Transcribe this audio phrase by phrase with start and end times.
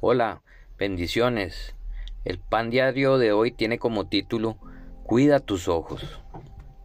[0.00, 0.42] Hola,
[0.78, 1.74] bendiciones.
[2.24, 4.56] El pan diario de hoy tiene como título
[5.02, 6.20] Cuida tus ojos.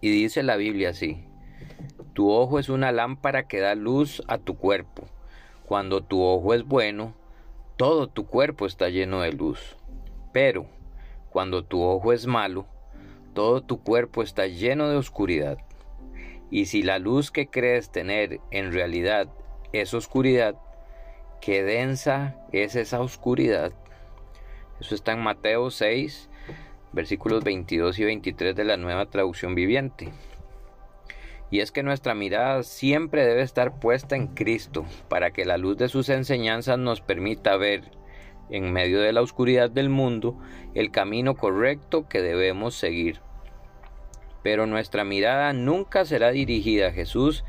[0.00, 1.22] Y dice la Biblia así.
[2.14, 5.02] Tu ojo es una lámpara que da luz a tu cuerpo.
[5.66, 7.12] Cuando tu ojo es bueno,
[7.76, 9.76] todo tu cuerpo está lleno de luz.
[10.32, 10.64] Pero,
[11.28, 12.64] cuando tu ojo es malo,
[13.34, 15.58] todo tu cuerpo está lleno de oscuridad.
[16.50, 19.28] Y si la luz que crees tener en realidad
[19.74, 20.56] es oscuridad,
[21.42, 23.72] qué densa es esa oscuridad.
[24.80, 26.30] Eso está en Mateo 6,
[26.92, 30.12] versículos 22 y 23 de la nueva traducción viviente.
[31.50, 35.76] Y es que nuestra mirada siempre debe estar puesta en Cristo, para que la luz
[35.76, 37.90] de sus enseñanzas nos permita ver,
[38.48, 40.38] en medio de la oscuridad del mundo,
[40.74, 43.20] el camino correcto que debemos seguir.
[44.44, 47.44] Pero nuestra mirada nunca será dirigida a Jesús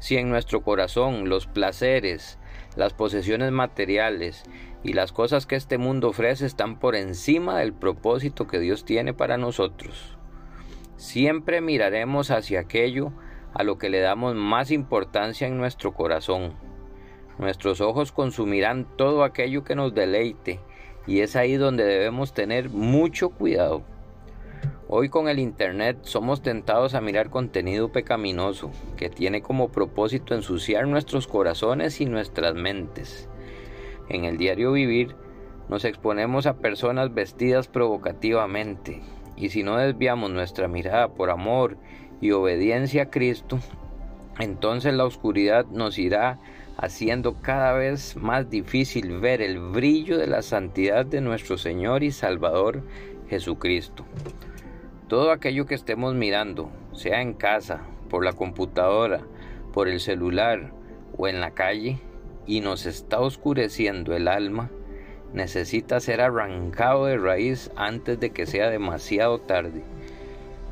[0.00, 2.38] si en nuestro corazón los placeres,
[2.76, 4.44] las posesiones materiales
[4.84, 9.14] y las cosas que este mundo ofrece están por encima del propósito que Dios tiene
[9.14, 10.16] para nosotros.
[10.96, 13.12] Siempre miraremos hacia aquello
[13.52, 16.54] a lo que le damos más importancia en nuestro corazón.
[17.38, 20.60] Nuestros ojos consumirán todo aquello que nos deleite
[21.06, 23.82] y es ahí donde debemos tener mucho cuidado.
[24.88, 30.86] Hoy con el Internet somos tentados a mirar contenido pecaminoso que tiene como propósito ensuciar
[30.86, 33.28] nuestros corazones y nuestras mentes.
[34.08, 35.16] En el diario vivir
[35.68, 39.02] nos exponemos a personas vestidas provocativamente
[39.36, 41.76] y si no desviamos nuestra mirada por amor
[42.20, 43.58] y obediencia a Cristo,
[44.38, 46.38] entonces la oscuridad nos irá
[46.76, 52.12] haciendo cada vez más difícil ver el brillo de la santidad de nuestro Señor y
[52.12, 52.84] Salvador
[53.28, 54.04] Jesucristo.
[55.08, 59.20] Todo aquello que estemos mirando, sea en casa, por la computadora,
[59.72, 60.72] por el celular
[61.16, 62.00] o en la calle,
[62.44, 64.68] y nos está oscureciendo el alma,
[65.32, 69.84] necesita ser arrancado de raíz antes de que sea demasiado tarde.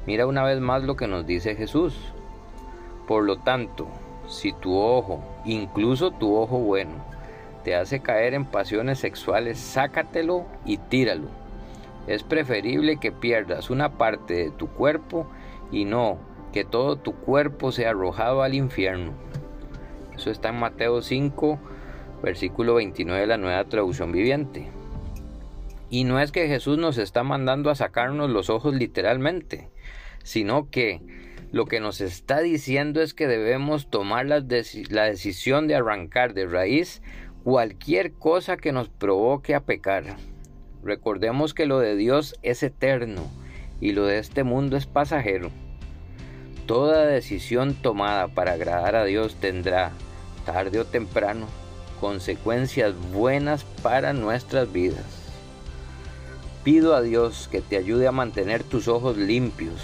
[0.04, 1.96] Mira una vez más lo que nos dice Jesús.
[3.06, 3.86] Por lo tanto,
[4.26, 7.04] si tu ojo, incluso tu ojo bueno,
[7.62, 11.43] te hace caer en pasiones sexuales, sácatelo y tíralo
[12.06, 15.26] es preferible que pierdas una parte de tu cuerpo
[15.70, 16.18] y no
[16.52, 19.12] que todo tu cuerpo sea arrojado al infierno.
[20.14, 21.58] Eso está en Mateo 5,
[22.22, 24.68] versículo 29 de la nueva traducción viviente.
[25.90, 29.68] Y no es que Jesús nos está mandando a sacarnos los ojos literalmente,
[30.22, 31.00] sino que
[31.50, 34.44] lo que nos está diciendo es que debemos tomar la,
[34.90, 37.02] la decisión de arrancar de raíz
[37.42, 40.16] cualquier cosa que nos provoque a pecar.
[40.84, 43.22] Recordemos que lo de Dios es eterno
[43.80, 45.50] y lo de este mundo es pasajero.
[46.66, 49.92] Toda decisión tomada para agradar a Dios tendrá,
[50.44, 51.46] tarde o temprano,
[52.00, 55.06] consecuencias buenas para nuestras vidas.
[56.64, 59.80] Pido a Dios que te ayude a mantener tus ojos limpios,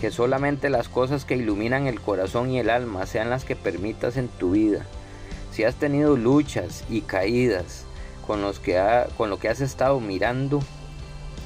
[0.00, 4.16] que solamente las cosas que iluminan el corazón y el alma sean las que permitas
[4.16, 4.86] en tu vida.
[5.50, 7.86] Si has tenido luchas y caídas,
[8.26, 8.80] con, los que
[9.16, 10.60] con lo que has estado mirando,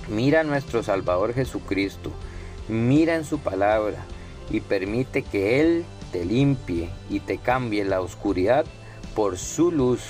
[0.08, 2.12] mira a nuestro Salvador Jesucristo,
[2.68, 4.04] mira en su palabra
[4.50, 8.64] y permite que Él te limpie y te cambie la oscuridad
[9.14, 10.02] por su luz.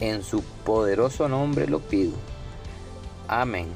[0.00, 2.14] En su poderoso nombre lo pido.
[3.28, 3.68] Amén.